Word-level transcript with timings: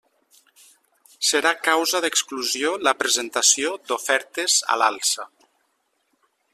Serà 1.31 1.51
causa 1.67 2.01
d'exclusió 2.05 2.73
la 2.87 2.95
presentació 3.03 3.77
d'ofertes 3.91 4.57
a 4.77 4.83
l'alça. 4.83 5.31